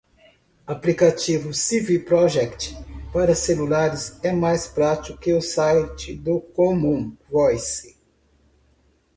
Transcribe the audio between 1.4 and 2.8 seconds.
CvProject